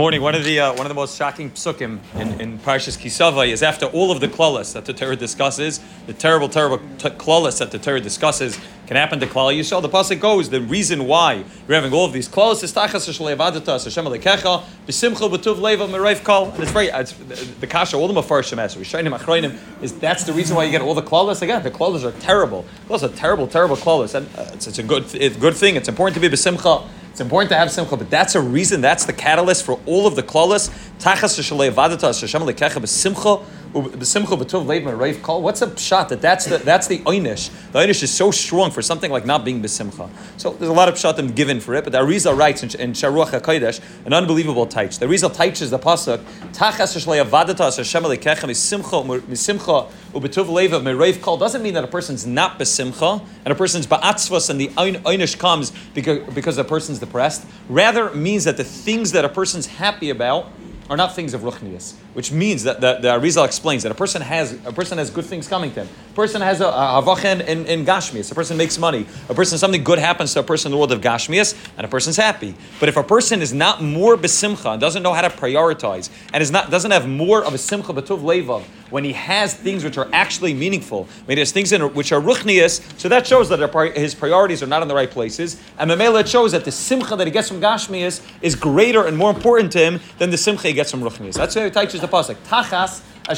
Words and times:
Morning. 0.00 0.22
One 0.22 0.34
of 0.34 0.44
the 0.44 0.60
uh, 0.60 0.72
one 0.72 0.86
of 0.86 0.88
the 0.88 0.94
most 0.94 1.18
shocking 1.18 1.50
psukim 1.50 1.98
in, 2.14 2.40
in 2.40 2.58
Parshas 2.58 2.98
Ki 2.98 3.10
Savo 3.10 3.42
is 3.42 3.62
after 3.62 3.84
all 3.84 4.10
of 4.10 4.20
the 4.20 4.28
klalas 4.28 4.72
that 4.72 4.86
the 4.86 4.94
Torah 4.94 5.14
discusses, 5.14 5.78
the 6.06 6.14
terrible, 6.14 6.48
terrible 6.48 6.78
t- 6.96 7.10
that 7.10 7.68
the 7.70 7.78
Torah 7.78 8.00
discusses 8.00 8.58
can 8.90 8.96
happen 8.96 9.20
to 9.20 9.26
Klal 9.28 9.56
Yisrael. 9.56 9.80
The 9.80 9.88
pasuk 9.88 10.18
goes 10.18 10.50
the 10.50 10.60
reason 10.60 11.06
why 11.06 11.44
you're 11.68 11.76
having 11.76 11.92
all 11.92 12.06
of 12.06 12.12
these 12.12 12.28
klalas 12.28 12.64
is 12.64 12.72
tachas 12.72 13.08
shleivadata 13.08 13.84
Hashem 13.84 14.04
alekecha 14.04 14.64
b'simcha 14.84 15.30
b'tuv 15.30 15.60
leva 15.60 15.86
mereif 15.86 16.24
kol. 16.24 16.50
And 16.50 16.60
it's 16.64 16.72
very 16.72 16.88
it's, 16.88 17.12
the 17.12 17.68
kasha 17.68 17.96
all 17.96 18.08
the 18.08 18.20
mafarshim 18.20 18.58
as 18.58 18.74
Rishonim 18.74 19.16
achroinim 19.16 19.56
is 19.80 19.96
that's 20.00 20.24
the 20.24 20.32
reason 20.32 20.56
why 20.56 20.64
you 20.64 20.72
get 20.72 20.82
all 20.82 20.94
the 20.94 21.04
klalas 21.04 21.40
again. 21.40 21.62
The 21.62 21.70
klalas 21.70 22.02
are 22.02 22.18
terrible. 22.18 22.64
Klalas 22.88 23.04
are 23.04 23.16
terrible, 23.16 23.46
terrible 23.46 23.76
klalas, 23.76 24.16
and 24.16 24.26
uh, 24.36 24.50
it's, 24.54 24.66
it's, 24.66 24.78
a 24.80 24.82
good 24.82 25.04
it's 25.14 25.36
a 25.36 25.38
good 25.38 25.54
thing. 25.54 25.76
It's 25.76 25.88
important 25.88 26.20
to 26.20 26.20
be 26.20 26.28
b'simcha. 26.28 26.84
It's 27.12 27.20
important 27.20 27.50
to 27.50 27.56
have 27.56 27.70
simcha, 27.70 27.96
but 27.96 28.08
that's 28.08 28.34
a 28.34 28.40
reason, 28.40 28.80
that's 28.80 29.04
the 29.04 29.12
catalyst 29.12 29.64
for 29.64 29.80
all 29.84 30.06
of 30.06 30.16
the 30.16 30.22
klalas. 30.22 30.68
Tachas 30.98 31.38
vadata 31.72 32.20
Hashem 32.20 32.42
lekecha 32.42 32.80
b'simcha 32.80 33.44
What's 33.72 35.62
a 35.62 35.78
shot 35.78 36.08
that 36.08 36.20
that's 36.20 36.44
the 36.44 36.58
that's 36.58 36.86
the 36.88 36.98
einish. 36.98 37.50
The 37.70 37.78
einish 37.78 38.02
is 38.02 38.12
so 38.12 38.32
strong 38.32 38.72
for 38.72 38.82
something 38.82 39.12
like 39.12 39.24
not 39.24 39.44
being 39.44 39.62
b'simcha. 39.62 40.10
So 40.38 40.50
there's 40.50 40.70
a 40.70 40.72
lot 40.74 40.88
of 40.88 40.96
pshatim 40.96 41.36
given 41.36 41.60
for 41.60 41.76
it, 41.76 41.84
but 41.84 41.92
the 41.92 42.00
Arizal 42.00 42.36
writes 42.36 42.64
in, 42.64 42.80
in 42.80 42.94
Shaar 42.94 43.12
Ruach 43.12 43.40
HaKodesh 43.40 43.80
an 44.04 44.12
unbelievable 44.12 44.66
taich. 44.66 44.98
The 44.98 45.06
Arizal 45.06 45.30
taiches 45.32 45.70
the 45.70 45.78
pasuk 45.78 46.18
tachas 46.52 46.96
vadata 47.24 47.76
Hashem 47.76 48.02
lekecha 48.02 48.48
b'simcha 48.48 49.04
b'simcha 49.20 49.88
ubetov 50.14 50.46
leiv 50.46 50.82
me'reiv 50.82 51.22
kol 51.22 51.36
doesn't 51.36 51.62
mean 51.62 51.74
that 51.74 51.84
a 51.84 51.88
person's 51.88 52.26
not 52.26 52.58
b'simcha 52.58 53.24
and 53.44 53.52
a 53.52 53.54
person's 53.54 53.86
ba'atzvas 53.86 54.50
and 54.50 54.60
the 54.60 54.68
einish 54.68 55.38
comes 55.38 55.70
because 55.94 56.18
because 56.34 56.58
a 56.58 56.64
person's 56.64 56.98
depressed. 56.98 57.46
Rather 57.68 58.10
means 58.14 58.42
that 58.44 58.56
the 58.56 58.64
things 58.64 59.12
that 59.12 59.24
a 59.24 59.28
person's 59.28 59.66
happy 59.66 60.10
about 60.10 60.50
are 60.90 60.96
not 60.96 61.14
things 61.14 61.34
of 61.34 61.42
ruchnias, 61.42 61.94
which 62.14 62.32
means 62.32 62.64
that 62.64 62.80
the, 62.80 62.98
the 63.00 63.06
Arizal 63.06 63.44
explains 63.46 63.84
that 63.84 63.92
a 63.92 63.94
person 63.94 64.20
has 64.20 64.52
a 64.66 64.72
person 64.72 64.98
has 64.98 65.08
good 65.08 65.24
things 65.24 65.46
coming 65.46 65.72
to 65.72 65.84
him. 65.84 65.88
A 66.10 66.14
person 66.14 66.42
has 66.42 66.60
a, 66.60 66.64
havachen 66.64 67.46
in, 67.46 67.64
in 67.66 67.86
gashmias. 67.86 68.32
A 68.32 68.34
person 68.34 68.56
makes 68.56 68.76
money. 68.76 69.06
A 69.28 69.34
person 69.34 69.56
something 69.56 69.84
good 69.84 70.00
happens 70.00 70.34
to 70.34 70.40
a 70.40 70.42
person 70.42 70.66
in 70.66 70.72
the 70.72 70.78
world 70.78 70.90
of 70.90 71.00
gashmias, 71.00 71.54
and 71.78 71.86
a 71.86 71.88
person's 71.88 72.16
happy. 72.16 72.56
But 72.80 72.88
if 72.88 72.96
a 72.96 73.04
person 73.04 73.40
is 73.40 73.52
not 73.52 73.80
more 73.80 74.16
besimcha 74.16 74.80
doesn't 74.80 75.04
know 75.04 75.12
how 75.12 75.22
to 75.22 75.30
prioritize, 75.30 76.10
and 76.32 76.42
is 76.42 76.50
not 76.50 76.72
doesn't 76.72 76.90
have 76.90 77.08
more 77.08 77.44
of 77.44 77.54
a 77.54 77.58
simcha 77.58 77.92
b'tuv 77.92 78.22
levav, 78.22 78.64
when 78.90 79.04
he 79.04 79.12
has 79.12 79.54
things 79.54 79.84
which 79.84 79.96
are 79.96 80.08
actually 80.12 80.52
meaningful, 80.52 81.04
when 81.26 81.36
he 81.36 81.40
has 81.40 81.52
things 81.52 81.70
in, 81.72 81.82
which 81.94 82.10
are 82.10 82.20
ruchnias, 82.20 82.82
so 82.98 83.08
that 83.08 83.24
shows 83.26 83.48
that 83.48 83.60
his 83.94 84.14
priorities 84.16 84.60
are 84.60 84.66
not 84.66 84.82
in 84.82 84.88
the 84.88 84.94
right 84.94 85.10
places. 85.10 85.60
And 85.78 85.88
Mamela, 85.88 86.26
shows 86.26 86.50
that 86.52 86.64
the 86.64 86.72
simcha 86.72 87.14
that 87.14 87.26
he 87.26 87.30
gets 87.30 87.48
from 87.48 87.60
Gashmias 87.60 88.26
is 88.42 88.54
greater 88.56 89.06
and 89.06 89.16
more 89.16 89.30
important 89.30 89.72
to 89.72 89.78
him 89.78 90.00
than 90.18 90.30
the 90.30 90.36
simcha 90.36 90.68
he 90.80 90.82
gets 90.82 90.90
from 90.90 91.02
ruchnias. 91.02 91.34
That's 91.34 91.54
why 91.54 91.64
he 91.64 91.70
teaches 91.70 92.00
the 92.00 92.08
pasuk. 92.08 92.36
Tachas 92.46 93.02
you, 93.30 93.36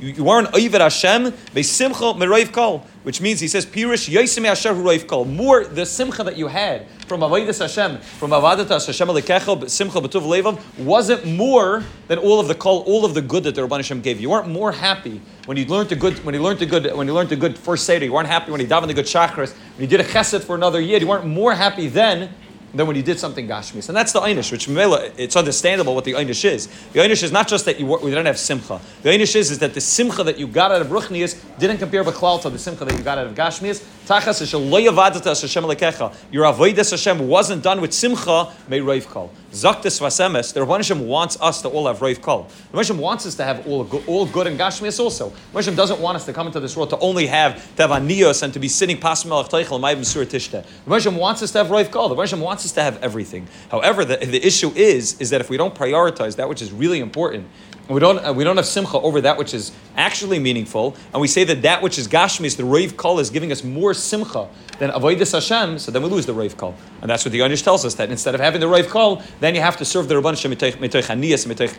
you 0.00 0.24
weren't 0.24 0.48
Oivet 0.48 0.80
Hashem, 0.80 1.32
Besimcha 1.54 2.14
Meroiv 2.16 2.52
Kol, 2.52 2.84
which 3.02 3.20
means 3.22 3.40
he 3.40 3.48
says, 3.48 3.64
Pirish 3.64 4.12
Yosim 4.12 4.44
Asher 4.44 4.74
Huroiv 4.74 5.06
Kol. 5.06 5.24
More 5.24 5.64
the 5.64 5.86
simcha 5.86 6.22
that 6.24 6.36
you 6.36 6.48
had 6.48 6.86
from 7.06 7.20
Avodas 7.20 7.60
Hashem, 7.60 7.98
from 7.98 8.32
Avodas 8.32 8.86
Hashem 8.86 9.08
Alekecha, 9.08 9.70
Simcha 9.70 10.00
B'tuv 10.00 10.22
Levav, 10.22 10.60
wasn't 10.84 11.24
more 11.24 11.82
than 12.08 12.18
all 12.18 12.40
of 12.40 12.48
the 12.48 12.54
kol, 12.54 12.80
all 12.80 13.06
of 13.06 13.14
the 13.14 13.22
good 13.22 13.44
that 13.44 13.54
the 13.54 13.62
Rabban 13.62 13.76
Hashem 13.76 14.02
gave 14.02 14.16
you. 14.16 14.22
You 14.22 14.30
weren't 14.30 14.48
more 14.48 14.72
happy 14.72 15.22
when 15.46 15.56
you 15.56 15.64
learned 15.64 15.88
the 15.88 15.96
good, 15.96 16.22
when 16.24 16.34
you 16.34 16.42
learned 16.42 16.58
the 16.58 16.66
good, 16.66 16.92
when 16.94 17.06
you 17.06 17.14
learned 17.14 17.30
the 17.30 17.36
good 17.36 17.56
first 17.56 17.86
Seder. 17.86 18.04
You 18.04 18.12
weren't 18.12 18.28
happy 18.28 18.50
when 18.50 18.60
you 18.60 18.66
davened 18.66 18.88
the 18.88 18.94
good 18.94 19.06
chakras. 19.06 19.54
When 19.76 19.82
you 19.82 19.86
did 19.86 20.00
a 20.00 20.04
chesed 20.04 20.42
for 20.42 20.56
another 20.56 20.80
year. 20.80 20.98
You 20.98 21.06
weren't 21.06 21.26
more 21.26 21.54
happy 21.54 21.86
then 21.86 22.34
than 22.74 22.86
when 22.86 22.96
you 22.96 23.02
did 23.02 23.18
something 23.18 23.48
gashmis. 23.48 23.88
And 23.88 23.96
that's 23.96 24.12
the 24.12 24.20
einish, 24.20 24.52
which 24.52 24.68
it's 25.18 25.36
understandable 25.36 25.94
what 25.94 26.04
the 26.04 26.12
einish 26.12 26.44
is. 26.44 26.68
The 26.92 27.00
einish 27.00 27.22
is 27.22 27.32
not 27.32 27.48
just 27.48 27.64
that 27.64 27.80
you 27.80 27.86
we 27.86 28.10
don't 28.10 28.26
have 28.26 28.38
simcha. 28.38 28.80
The 29.02 29.10
einish 29.10 29.34
is, 29.34 29.50
is 29.50 29.58
that 29.58 29.74
the 29.74 29.80
simcha 29.80 30.22
that 30.24 30.38
you 30.38 30.46
got 30.46 30.70
out 30.70 30.80
of 30.80 30.88
ruchnias 30.88 31.40
didn't 31.58 31.78
compare 31.78 32.04
b'klal 32.04 32.40
to 32.42 32.50
the 32.50 32.58
simcha 32.58 32.84
that 32.84 32.96
you 32.96 33.02
got 33.02 33.18
out 33.18 33.26
of 33.26 33.34
gashmis. 33.34 33.84
Tachas. 34.06 34.40
Your 36.32 36.44
avodas 36.44 36.90
Hashem 36.90 37.28
wasn't 37.28 37.62
done 37.62 37.80
with 37.80 37.92
simcha 37.92 38.52
may 38.68 38.80
roiv 38.80 39.06
kol. 39.06 39.32
Zaktis 39.52 40.00
vasemes. 40.00 40.52
The 40.52 40.60
Rabban 40.60 41.06
wants 41.06 41.36
us 41.40 41.60
to 41.62 41.68
all 41.68 41.88
have 41.88 41.98
roiv 41.98 42.22
kol. 42.22 42.48
The 42.70 42.78
Rabban 42.78 42.98
wants 42.98 43.26
us 43.26 43.34
to 43.36 43.44
have 43.44 43.66
all 43.66 43.82
good, 43.82 44.06
all 44.06 44.26
good 44.26 44.46
and 44.46 44.58
gashmis 44.58 45.00
also. 45.00 45.30
The 45.52 45.58
Rabban 45.58 45.76
doesn't 45.76 46.00
want 46.00 46.16
us 46.16 46.24
to 46.26 46.32
come 46.32 46.46
into 46.46 46.60
this 46.60 46.76
world 46.76 46.90
to 46.90 46.98
only 46.98 47.26
have 47.26 47.56
to 47.76 47.88
have 47.88 47.90
aniyos 47.90 48.42
and 48.42 48.52
to 48.52 48.60
be 48.60 48.68
sitting 48.68 48.98
pas 48.98 49.24
melech 49.24 49.48
teichel 49.48 49.80
ma'ibim 49.80 50.04
sur 50.04 50.24
tishte. 50.24 50.64
The 50.84 50.90
Rabban 50.90 51.18
wants 51.18 51.42
us 51.42 51.50
to 51.52 51.58
have 51.58 51.66
roiv 51.66 51.90
kol. 51.90 52.08
The 52.08 52.16
Rabban 52.16 52.40
wants 52.40 52.64
us 52.64 52.72
to 52.72 52.82
have 52.82 53.02
everything. 53.02 53.48
However, 53.70 54.04
the, 54.04 54.18
the 54.18 54.44
issue 54.46 54.70
is 54.76 55.20
is 55.20 55.30
that 55.30 55.40
if 55.40 55.50
we 55.50 55.56
don't 55.56 55.74
prioritize 55.74 56.36
that 56.36 56.48
which 56.48 56.62
is 56.62 56.70
really 56.70 57.00
important, 57.00 57.48
we 57.94 58.00
don't, 58.00 58.18
uh, 58.24 58.32
we 58.32 58.44
don't 58.44 58.56
have 58.56 58.66
simcha 58.66 58.98
over 58.98 59.20
that 59.20 59.36
which 59.36 59.54
is 59.54 59.72
actually 59.96 60.38
meaningful, 60.38 60.96
and 61.12 61.20
we 61.20 61.28
say 61.28 61.44
that 61.44 61.62
that 61.62 61.82
which 61.82 61.98
is 61.98 62.08
gashmis, 62.08 62.56
the 62.56 62.64
rave 62.64 62.96
call 62.96 63.18
is 63.18 63.30
giving 63.30 63.50
us 63.50 63.64
more 63.64 63.94
simcha 63.94 64.48
than 64.78 64.90
avodas 64.90 65.32
Hashem, 65.32 65.78
so 65.78 65.90
then 65.90 66.02
we 66.02 66.08
lose 66.08 66.26
the 66.26 66.32
rave 66.32 66.56
call. 66.56 66.74
And 67.02 67.10
that's 67.10 67.24
what 67.24 67.32
the 67.32 67.40
Yonish 67.40 67.62
tells 67.62 67.84
us, 67.84 67.94
that 67.94 68.10
instead 68.10 68.34
of 68.34 68.40
having 68.40 68.60
the 68.60 68.68
rave 68.68 68.88
call, 68.88 69.22
then 69.40 69.54
you 69.54 69.60
have 69.60 69.76
to 69.78 69.84
serve 69.84 70.08
the 70.08 70.14
Rabban 70.14 70.40
Shem 70.40 70.52
mitoich 70.52 70.76
aniyas, 70.78 71.46
mitoich 71.46 71.76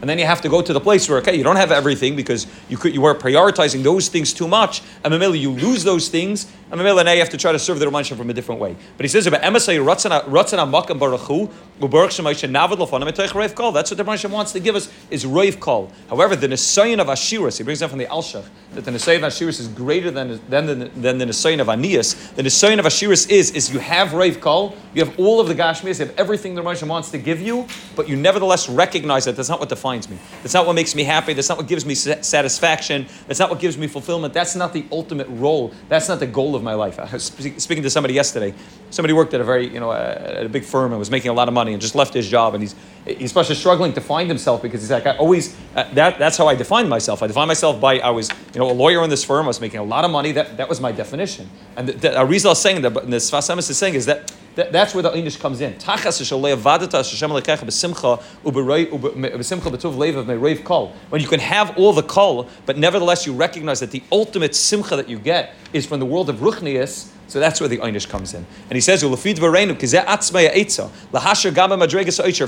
and 0.00 0.08
then 0.08 0.18
you 0.18 0.24
have 0.24 0.40
to 0.40 0.48
go 0.48 0.62
to 0.62 0.72
the 0.72 0.80
place 0.80 1.08
where, 1.08 1.18
okay, 1.18 1.36
you 1.36 1.44
don't 1.44 1.56
have 1.56 1.70
everything 1.70 2.16
because 2.16 2.46
you 2.68 2.76
could, 2.76 2.94
you 2.94 3.04
are 3.04 3.14
prioritizing 3.14 3.82
those 3.82 4.08
things 4.08 4.32
too 4.32 4.48
much, 4.48 4.82
and 5.04 5.12
Mamela, 5.12 5.38
you 5.38 5.50
lose 5.50 5.84
those 5.84 6.08
things, 6.08 6.50
and 6.70 6.80
Mamela, 6.80 7.04
now 7.04 7.12
you 7.12 7.20
have 7.20 7.30
to 7.30 7.36
try 7.36 7.52
to 7.52 7.58
serve 7.58 7.78
the 7.78 7.86
Rabban 7.86 8.16
from 8.16 8.30
a 8.30 8.32
different 8.32 8.60
way. 8.60 8.74
But 8.96 9.04
he 9.04 9.08
says 9.08 9.26
about 9.26 9.42
Emasai 9.42 9.78
Ratzana 9.84 10.70
Makam 10.70 10.98
Baruchu, 10.98 11.52
Ubarak 11.80 12.08
Shemaysh 12.08 12.48
Navad 12.50 12.78
Lafana 12.78 13.08
mitoich 13.08 13.34
rave 13.34 13.54
call. 13.54 13.72
That's 13.72 13.90
what 13.90 13.98
the 13.98 14.04
Rabban 14.04 14.30
wants 14.30 14.52
to 14.52 14.60
give 14.60 14.69
us, 14.76 14.92
is 15.10 15.26
rave 15.26 15.60
call. 15.60 15.90
However, 16.08 16.36
the 16.36 16.48
Nisayan 16.48 17.00
of 17.00 17.06
Ashiras, 17.08 17.58
he 17.58 17.64
brings 17.64 17.80
down 17.80 17.88
from 17.88 17.98
the 17.98 18.06
Alshich, 18.06 18.44
that 18.72 18.84
the 18.84 18.90
Nisayan 18.90 19.18
of 19.18 19.32
Ashiras 19.32 19.60
is 19.60 19.68
greater 19.68 20.10
than, 20.10 20.40
than, 20.48 20.66
the, 20.66 20.74
than 20.74 21.18
the 21.18 21.24
Nisayan 21.24 21.60
of 21.60 21.66
Anias. 21.66 22.34
The 22.34 22.42
Nisayan 22.42 22.78
of 22.78 22.84
Ashiras 22.84 23.28
is, 23.28 23.50
is 23.50 23.72
you 23.72 23.80
have 23.80 24.12
Rav 24.12 24.40
Kol, 24.40 24.76
you 24.94 25.04
have 25.04 25.18
all 25.18 25.40
of 25.40 25.48
the 25.48 25.54
Gashmias, 25.54 25.98
you 25.98 26.06
have 26.06 26.18
everything 26.18 26.54
the 26.54 26.62
Rosh 26.62 26.82
wants 26.82 27.10
to 27.10 27.18
give 27.18 27.40
you, 27.40 27.66
but 27.96 28.08
you 28.08 28.16
nevertheless 28.16 28.68
recognize 28.68 29.24
that 29.24 29.36
that's 29.36 29.48
not 29.48 29.60
what 29.60 29.68
defines 29.68 30.08
me. 30.08 30.18
That's 30.42 30.54
not 30.54 30.66
what 30.66 30.74
makes 30.74 30.94
me 30.94 31.04
happy. 31.04 31.32
That's 31.32 31.48
not 31.48 31.58
what 31.58 31.68
gives 31.68 31.84
me 31.84 31.94
satisfaction. 31.94 33.06
That's 33.26 33.40
not 33.40 33.50
what 33.50 33.60
gives 33.60 33.76
me 33.76 33.86
fulfillment. 33.86 34.34
That's 34.34 34.54
not 34.54 34.72
the 34.72 34.84
ultimate 34.92 35.28
role. 35.28 35.72
That's 35.88 36.08
not 36.08 36.20
the 36.20 36.26
goal 36.26 36.54
of 36.54 36.62
my 36.62 36.74
life. 36.74 36.98
I 36.98 37.10
was 37.12 37.24
speaking 37.24 37.82
to 37.82 37.90
somebody 37.90 38.14
yesterday. 38.14 38.54
Somebody 38.90 39.12
worked 39.12 39.34
at 39.34 39.40
a 39.40 39.44
very, 39.44 39.72
you 39.72 39.80
know, 39.80 39.92
at 39.92 40.44
a 40.44 40.48
big 40.48 40.64
firm 40.64 40.92
and 40.92 40.98
was 40.98 41.10
making 41.10 41.30
a 41.30 41.34
lot 41.34 41.48
of 41.48 41.54
money 41.54 41.72
and 41.72 41.80
just 41.80 41.94
left 41.94 42.14
his 42.14 42.28
job 42.28 42.54
and 42.54 42.62
he's 42.62 42.74
he's 43.06 43.24
especially 43.24 43.54
struggling 43.54 43.92
to 43.94 44.00
find 44.00 44.28
himself 44.28 44.62
because 44.62 44.80
he's 44.82 44.90
like 44.90 45.06
I 45.06 45.16
always 45.16 45.56
uh, 45.74 45.92
that 45.94 46.18
that's 46.18 46.36
how 46.36 46.46
I 46.48 46.54
define 46.54 46.88
myself. 46.88 47.22
I 47.22 47.26
define 47.26 47.48
myself 47.48 47.80
by 47.80 47.98
I 47.98 48.10
was 48.10 48.28
you 48.54 48.60
know 48.60 48.70
a 48.70 48.72
lawyer 48.72 49.02
in 49.02 49.10
this 49.10 49.24
firm. 49.24 49.44
I 49.44 49.48
was 49.48 49.60
making 49.60 49.80
a 49.80 49.84
lot 49.84 50.04
of 50.04 50.10
money. 50.10 50.32
That 50.32 50.56
that 50.56 50.68
was 50.68 50.80
my 50.80 50.92
definition. 50.92 51.48
And 51.76 51.88
the, 51.88 51.92
the 51.92 52.08
Arizal 52.10 52.52
is 52.52 52.58
saying 52.58 52.82
that, 52.82 52.90
but 52.90 53.10
the 53.10 53.16
Sfas 53.16 53.52
Emes 53.54 53.70
is 53.70 53.78
saying 53.78 53.94
is 53.94 54.06
that 54.06 54.32
that, 54.56 54.72
that's 54.72 54.94
where 54.94 55.02
the 55.02 55.16
English 55.16 55.36
comes 55.36 55.60
in. 55.60 55.74
When 61.08 61.20
you 61.20 61.28
can 61.28 61.40
have 61.40 61.78
all 61.78 61.92
the 61.92 62.02
kol, 62.02 62.48
but 62.66 62.76
nevertheless 62.76 63.26
you 63.26 63.32
recognize 63.32 63.80
that 63.80 63.90
the 63.90 64.02
ultimate 64.10 64.54
simcha 64.54 64.96
that 64.96 65.08
you 65.08 65.18
get 65.18 65.54
is 65.72 65.86
from 65.86 66.00
the 66.00 66.06
world 66.06 66.28
of 66.28 66.36
ruchnias, 66.36 67.10
so 67.30 67.38
that's 67.38 67.60
where 67.60 67.68
the 67.68 67.78
Einish 67.78 68.08
comes 68.08 68.34
in. 68.34 68.44
And 68.68 68.72
he 68.72 68.80
says, 68.80 69.04
If 69.04 69.24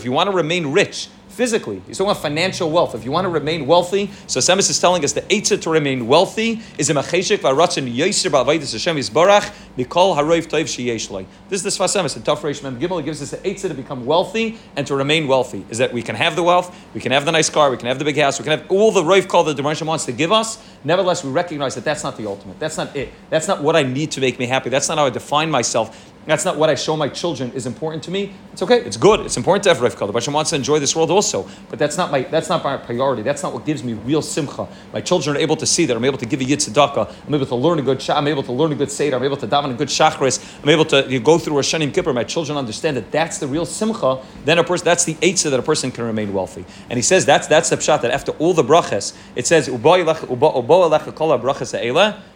you 0.04 0.12
want 0.12 0.28
to 0.28 0.34
remain 0.34 0.66
rich, 0.72 1.09
physically. 1.32 1.82
He's 1.87 1.98
talking 1.98 2.10
about 2.10 2.22
financial 2.22 2.70
wealth. 2.70 2.94
If 2.94 3.04
you 3.04 3.10
want 3.10 3.25
to 3.25 3.31
remain 3.31 3.66
wealthy, 3.66 4.10
so 4.26 4.41
Semis 4.41 4.69
is 4.70 4.78
telling 4.78 5.03
us 5.04 5.12
the 5.12 5.22
Eitzah 5.22 5.60
to 5.62 5.70
remain 5.70 6.06
wealthy 6.06 6.60
is 6.78 6.91
a 6.91 6.94
Macheshek 6.94 7.38
Varatzin 7.38 7.93
Yosir 7.93 8.31
Ba'avaydis 8.31 8.72
Hashem 8.72 8.97
Yisbarach 8.97 9.53
Mikol 9.76 10.16
Haroiv 10.16 10.47
Toiv 10.47 10.65
Sheyeshloi. 10.65 11.26
This 11.48 11.65
is 11.65 11.76
the 11.76 11.82
the 11.82 12.21
Tough 12.21 12.42
Reish 12.42 12.62
Mem 12.62 12.78
Gimel. 12.78 13.03
Gives 13.04 13.22
us 13.22 13.31
the 13.31 13.38
Eitzah 13.38 13.69
to 13.69 13.75
become 13.75 14.04
wealthy 14.04 14.59
and 14.76 14.87
to 14.87 14.94
remain 14.94 15.27
wealthy. 15.27 15.65
Is 15.71 15.78
that 15.78 15.92
we 15.92 16.03
can 16.03 16.15
have 16.15 16.36
the 16.36 16.42
wealth, 16.42 16.77
we 16.95 17.01
can 17.01 17.12
have 17.12 17.24
the 17.24 17.33
nice 17.33 17.48
car, 17.48 17.71
we 17.71 17.78
can 17.78 17.86
have 17.86 17.98
the 17.98 18.04
big 18.04 18.18
house, 18.18 18.39
we 18.39 18.45
can 18.45 18.59
have 18.59 18.71
all 18.71 18.92
the 18.92 19.03
Roiv 19.03 19.28
call 19.28 19.45
that 19.45 19.57
the 19.57 19.62
Rishon 19.62 19.86
wants 19.86 20.04
to 20.04 20.12
give 20.12 20.33
us. 20.33 20.62
Nevertheless, 20.84 21.24
we 21.24 21.30
recognize 21.30 21.74
that 21.77 21.84
that's 21.84 22.04
not 22.04 22.16
the 22.16 22.27
ultimate. 22.27 22.59
That's 22.59 22.77
not 22.77 22.95
it. 22.95 23.10
That's 23.30 23.48
not 23.48 23.62
what 23.62 23.74
I 23.77 23.83
need 23.83 24.10
to 24.12 24.21
make 24.21 24.39
me 24.39 24.47
happy. 24.47 24.68
That's 24.68 24.89
not 24.89 24.98
how 24.98 25.07
I 25.07 25.10
define 25.10 25.51
myself. 25.51 26.11
That's 26.27 26.45
not 26.45 26.57
what 26.57 26.71
I 26.71 26.74
show 26.77 26.97
my 26.97 27.09
children 27.09 27.51
is 27.53 27.66
important 27.66 28.03
to 28.04 28.10
me. 28.10 28.33
It's 28.53 28.63
okay. 28.63 28.80
It's 28.80 28.97
good. 28.97 29.21
It's 29.21 29.36
important 29.36 29.65
to 29.65 29.74
have 29.74 29.78
Rivka. 29.78 30.07
The 30.07 30.13
Hashem 30.13 30.33
wants 30.33 30.51
to 30.51 30.57
enjoy 30.57 30.78
this 30.78 30.95
world 30.95 31.10
also, 31.10 31.48
but 31.69 31.78
that's 31.78 31.97
not 31.97 32.10
my 32.10 32.22
that's 32.22 32.48
not 32.48 32.63
my 32.63 32.77
priority. 32.77 33.22
That's 33.22 33.42
not 33.42 33.53
what 33.53 33.66
gives 33.66 33.83
me 33.83 33.95
real 33.95 34.22
simcha. 34.22 34.69
My 34.92 35.01
children 35.01 35.36
are 35.36 35.41
able 35.41 35.57
to 35.57 35.66
see 35.66 35.84
that 35.86 35.97
I'm 35.97 36.04
able 36.04 36.19
to 36.19 36.27
give 36.27 36.41
a 36.41 36.45
yitzedakah. 36.45 37.13
I'm 37.27 37.34
able 37.34 37.47
to 37.47 37.54
learn 37.57 37.78
a 37.80 37.83
good. 37.83 38.01
Shah, 38.01 38.16
I'm 38.16 38.28
able 38.28 38.42
to 38.45 38.53
learn 38.53 38.72
a 38.72 38.77
good 38.77 38.91
seder. 38.91 39.16
I'm 39.16 39.24
able 39.24 39.36
to 39.39 39.48
daven 39.48 39.72
a 39.72 39.74
good 39.74 39.89
shachris. 39.89 40.63
I'm 40.63 40.69
able 40.69 40.84
to 40.86 41.07
you 41.09 41.19
go 41.19 41.39
through 41.39 41.59
a 41.59 41.63
shanim 41.63 41.92
kippur. 41.92 42.13
My 42.13 42.24
children 42.24 42.57
understand 42.57 42.97
that 42.97 43.10
that's 43.10 43.39
the 43.39 43.47
real 43.47 43.66
simcha. 43.66 44.22
Then 44.45 44.59
a 44.59 44.65
person 44.65 44.84
that's 44.84 45.04
the 45.04 45.15
eitzah 45.15 45.51
that 45.51 45.59
a 45.59 45.63
person 45.63 45.91
can 45.91 46.04
remain 46.04 46.33
wealthy. 46.33 46.65
And 46.89 46.97
he 46.97 47.03
says 47.03 47.27
that's 47.27 47.48
that's 47.48 47.71
the 47.71 47.77
pshat 47.77 48.03
that 48.03 48.13
after 48.13 48.33
all 48.33 48.54
the 48.54 48.63
brachas 48.63 49.16
it 49.34 49.47
says 49.47 49.69
kol 49.69 51.39
brachas 51.39 51.74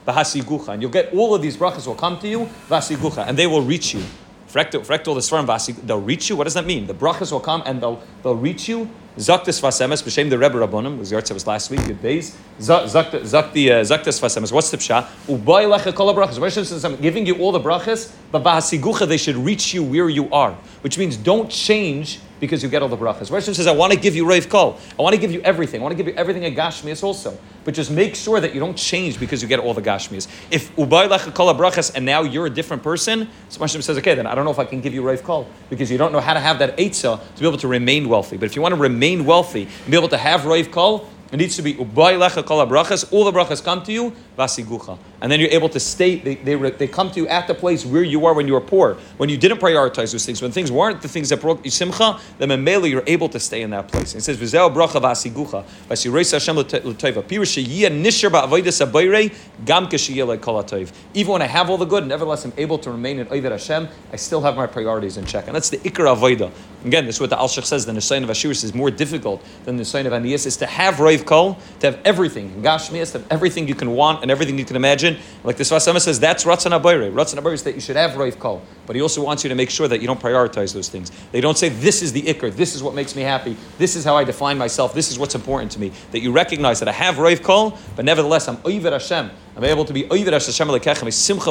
and 0.06 0.83
you'll 0.83 0.91
get 0.91 1.12
all 1.15 1.35
of 1.35 1.43
these 1.43 1.56
brachas 1.56 1.87
will 1.87 1.94
come 1.94 2.19
to 2.21 2.29
you, 2.29 2.49
vasigucha, 2.69 3.27
and 3.27 3.37
they 3.37 3.47
will 3.47 3.62
reach 3.76 3.93
you 3.94 4.02
Fractal 4.56 5.14
the 5.14 5.20
Svarim 5.20 5.46
Vasi, 5.46 5.75
they'll 5.87 6.00
reach 6.00 6.31
you. 6.31 6.37
What 6.37 6.44
does 6.44 6.55
that 6.55 6.64
mean? 6.64 6.87
The 6.87 6.94
brachas 6.94 7.31
will 7.31 7.40
come 7.40 7.62
and 7.67 7.82
they'll 7.82 8.02
they'll 8.23 8.34
reach 8.37 8.69
you. 8.69 8.88
Zaktis 9.19 9.61
Vasemes, 9.61 10.02
B'Shem 10.02 10.28
the 10.28 10.38
Rebbe 10.38 10.56
Rabbonim, 10.56 10.99
was 10.99 11.11
Yartza 11.11 11.32
was 11.32 11.46
last 11.46 11.70
week, 11.70 11.84
good 11.87 12.00
days. 12.02 12.37
Zaktis 12.58 13.32
uh, 13.32 14.26
Vasemes, 14.26 14.52
what's 14.52 14.70
the 14.70 14.76
pshat? 14.76 15.05
Ubay 15.26 15.67
lecha 15.67 15.94
kol 15.94 16.14
brachas. 16.14 17.00
Giving 17.00 17.26
you 17.26 17.38
all 17.38 17.52
the 17.52 17.61
brachas, 17.61 18.12
but 18.31 18.43
Bahasigucha, 18.43 19.08
they 19.08 19.17
should 19.17 19.37
reach 19.37 19.75
you 19.75 19.82
where 19.82 20.08
you 20.08 20.31
are. 20.31 20.52
Which 20.82 20.99
means 20.99 21.17
don't 21.17 21.50
change 21.50 22.20
because 22.41 22.62
you 22.62 22.69
get 22.69 22.83
all 22.83 22.88
the 22.88 22.97
brachas. 22.97 23.31
Rosh 23.31 23.44
says, 23.44 23.67
I 23.67 23.73
want 23.73 23.93
to 23.93 23.99
give 23.99 24.15
you 24.15 24.29
Rav 24.29 24.49
Kol. 24.49 24.79
I 24.99 25.03
want 25.03 25.15
to 25.15 25.21
give 25.21 25.33
you 25.33 25.41
everything. 25.41 25.81
I 25.81 25.83
want 25.83 25.93
to 25.93 25.97
give 25.97 26.06
you 26.06 26.19
everything 26.19 26.44
at 26.44 26.55
Gashmias 26.55 27.03
also. 27.03 27.38
But 27.65 27.75
just 27.75 27.91
make 27.91 28.15
sure 28.15 28.41
that 28.41 28.55
you 28.55 28.61
don't 28.61 28.77
change 28.77 29.19
because 29.19 29.43
you 29.43 29.49
get 29.49 29.59
all 29.59 29.75
the 29.75 29.83
Gashmias. 29.83 30.29
If 30.50 30.75
Ubay 30.77 31.09
kol 31.35 31.53
brachas 31.55 31.93
and 31.94 32.05
now 32.05 32.23
you're 32.23 32.47
a 32.47 32.50
different 32.50 32.83
person, 32.83 33.29
so 33.49 33.61
Hashem 33.61 33.83
says, 33.83 33.99
okay, 33.99 34.15
then 34.15 34.27
I 34.27 34.35
don't 34.35 34.44
know 34.44 34.50
if 34.50 34.59
I 34.59 34.65
can 34.65 34.81
give 34.81 34.94
you 34.94 35.03
Rav 35.03 35.23
Kol 35.23 35.49
because 35.71 35.91
you 35.91 35.99
don't 35.99 36.12
know 36.12 36.21
how 36.21 36.35
to 36.35 36.41
have 36.41 36.59
that 36.61 36.77
Eitzah 36.77 37.21
to 37.35 37.41
be 37.41 37.47
able 37.47 37.59
to 37.59 37.69
remain 37.69 38.09
wealthy. 38.09 38.37
But 38.37 38.47
if 38.47 38.56
you 38.56 38.62
want 38.62 38.75
to 38.75 38.81
remain 38.81 39.25
wealthy 39.25 39.62
and 39.62 39.91
be 39.91 39.97
able 39.97 40.09
to 40.09 40.19
have 40.19 40.47
Rav 40.47 40.71
Kol, 40.71 41.09
it 41.33 41.38
needs 41.38 41.56
to 41.56 41.62
be 41.62 41.75
ubay 41.75 42.19
kol 42.44 42.65
brachas. 42.67 43.12
All 43.12 43.25
the 43.25 43.33
brachas 43.33 43.62
come 43.62 43.83
to 43.83 43.93
you, 43.93 44.12
vasigucha, 44.37 44.99
and 45.21 45.33
then 45.33 45.41
you're 45.41 45.50
able 45.50 45.69
to 45.69 45.81
stay. 45.81 46.17
They, 46.17 46.35
they, 46.37 46.55
they 46.71 46.88
come 46.88 47.11
to 47.12 47.21
you 47.21 47.29
at 47.29 47.47
the 47.47 47.55
place 47.55 47.87
where 47.87 48.03
you 48.03 48.27
are 48.27 48.35
when 48.35 48.47
you 48.47 48.55
were 48.55 48.61
poor, 48.61 48.94
when 49.17 49.29
you 49.29 49.37
didn't 49.37 49.59
prioritize 49.59 50.12
those 50.12 50.27
things, 50.27 50.43
when 50.43 50.53
things 50.53 50.71
weren't 50.71 51.03
the 51.03 51.09
things 51.09 51.29
that 51.31 51.41
brought 51.41 51.65
you 51.65 51.71
simcha. 51.71 52.21
Then 52.38 52.50
memela 52.50 52.88
you're 52.88 53.05
able 53.06 53.29
to 53.31 53.41
stay 53.41 53.62
in 53.62 53.71
that 53.71 53.88
place. 53.88 54.12
And 54.12 54.21
it 54.21 54.25
says 54.25 54.37
v'zeo 54.37 54.73
bracha 54.73 55.00
vasigucha 55.00 55.65
vasireis 55.88 56.33
Hashem 56.33 56.56
l'toiva 56.56 57.23
pirush 57.23 57.65
sheyiyah 57.65 57.91
nisher 57.91 58.31
ba'avodas 58.31 58.85
abayre 58.87 59.35
gam 59.65 59.87
kashiyah 59.87 60.41
kol 60.41 60.65
Even 61.15 61.33
when 61.33 61.43
I 61.43 61.47
have 61.47 61.71
all 61.71 61.79
the 61.79 61.87
good, 61.87 62.06
nevertheless 62.06 62.44
I'm 62.44 62.53
able 62.56 62.79
to 62.79 62.91
remain 62.91 63.19
in 63.19 63.29
Ovid 63.29 63.53
Hashem. 63.53 63.88
I 64.12 64.17
still 64.17 64.43
have 64.43 64.56
my 64.56 64.67
priorities 64.67 65.17
in 65.17 65.25
check, 65.27 65.47
and 65.47 65.55
that's 65.55 65.71
the 65.71 65.79
ikar 65.79 66.15
avodah. 66.15 66.53
Again, 66.85 67.06
this 67.06 67.17
is 67.17 67.21
what 67.21 67.31
the 67.31 67.37
Alshich 67.37 67.65
says. 67.65 67.85
The 67.85 67.93
Nisayin 67.93 68.23
of 68.23 68.29
Ashiris 68.29 68.62
is 68.62 68.73
more 68.73 68.93
difficult 68.93 69.43
than 69.65 69.77
the 69.77 69.83
Nisayin 69.83 70.06
of 70.06 70.12
Aniyas. 70.12 70.47
Is 70.47 70.56
to 70.59 70.67
have 70.67 71.00
Rav 71.00 71.27
Kol, 71.27 71.59
to 71.81 71.91
have 71.91 72.00
everything, 72.05 72.62
Gashmias, 72.62 73.12
to 73.12 73.19
have 73.19 73.33
everything 73.33 73.67
you 73.67 73.75
can 73.75 73.91
want 73.91 74.23
and 74.26 74.31
everything 74.32 74.58
you 74.58 74.64
can 74.64 74.75
imagine. 74.75 75.19
Like 75.44 75.56
the 75.56 75.62
Sfas 75.62 75.87
Emes 75.87 76.02
says, 76.02 76.19
that's 76.19 76.43
Ratzon 76.43 76.78
Abayre. 76.78 77.12
Ratzon 77.12 77.40
Abayre 77.40 77.55
is 77.55 77.62
that 77.62 77.76
you 77.76 77.81
should 77.81 77.94
have 77.94 78.17
Rav 78.17 78.38
Kol. 78.40 78.61
But 78.84 78.96
he 78.96 79.02
also 79.02 79.23
wants 79.23 79.44
you 79.44 79.49
to 79.49 79.55
make 79.55 79.70
sure 79.70 79.87
that 79.87 80.00
you 80.00 80.08
don't 80.08 80.20
prioritize 80.20 80.75
those 80.75 80.88
things. 80.88 81.12
They 81.31 81.40
don't 81.40 81.56
say, 81.56 81.69
this 81.69 82.02
is 82.02 82.12
the 82.12 82.23
Iker, 82.23 82.52
this 82.52 82.75
is 82.75 82.82
what 82.82 82.94
makes 82.94 83.14
me 83.14 83.23
happy, 83.23 83.56
this 83.78 83.94
is 83.94 84.05
how 84.05 84.17
I 84.17 84.25
define 84.25 84.58
myself, 84.58 84.94
this 84.94 85.11
is 85.11 85.19
what's 85.19 85.37
important 85.37 85.70
to 85.73 85.81
me. 85.81 85.93
That 86.11 86.20
you 86.20 86.32
recognize 86.32 86.81
that 86.81 86.88
I 86.88 86.93
have 86.93 87.19
Rav 87.19 87.43
Kol, 87.43 87.78
but 87.94 88.05
nevertheless, 88.05 88.49
I'm 88.49 88.56
Oiver 88.67 88.90
Hashem. 88.90 89.31
I'm 89.56 89.64
able 89.64 89.87
to 89.87 89.93
be 89.94 90.05
Oiver 90.05 90.32
Hashem 90.32 90.69
Alekechem, 90.69 91.11
Simcha 91.11 91.50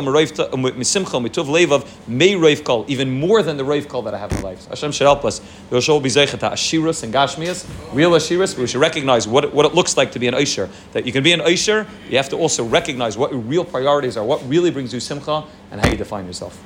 Mituv 1.18 2.07
May 2.07 2.36
Rav 2.36 2.63
Kol, 2.63 2.86
even 2.88 3.19
more 3.19 3.42
than 3.42 3.57
the 3.57 3.66
Rav 3.66 3.88
Kol 3.88 4.04
that 4.04 4.13
I 4.13 4.19
have 4.19 4.31
in 4.31 4.44
life. 4.44 4.68
Hashem 4.68 4.92
should 4.92 5.06
help 5.06 5.25
us. 5.25 5.42
We 5.72 5.81
should 5.81 6.04
be 6.04 6.10
Zeichet 6.10 6.48
Ashirus 6.48 7.02
and 7.02 7.12
Gashmias, 7.12 7.68
real 7.96 8.12
Ashirus, 8.12 8.56
we 8.60 8.68
should 8.68 8.80
recognize 8.80 9.28
what, 9.28 9.52
what 9.56 9.66
it 9.66 9.74
looks 9.74 9.98
like 9.98 10.12
to 10.12 10.19
be 10.19 10.28
an 10.28 10.36
Aisher. 10.36 10.69
That 10.94 11.07
you 11.07 11.12
can 11.12 11.24
be 11.24 11.31
an 11.31 11.42
Aisher, 11.42 11.88
you 12.07 12.18
have 12.18 12.30
to 12.30 12.38
also 12.38 12.63
recognize 12.63 13.18
what 13.18 13.31
your 13.31 13.42
real 13.42 13.66
priorities 13.66 14.18
are, 14.18 14.24
what 14.24 14.48
really 14.48 14.69
brings 14.69 14.94
you 14.94 15.00
Simcha, 15.00 15.44
and 15.72 15.81
how 15.81 15.90
you 15.90 15.98
define 15.98 16.28
yourself. 16.28 16.63